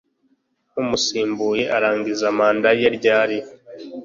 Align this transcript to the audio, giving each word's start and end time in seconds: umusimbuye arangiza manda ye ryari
umusimbuye 0.81 1.63
arangiza 1.77 2.27
manda 2.37 2.69
ye 2.79 2.87
ryari 2.97 3.37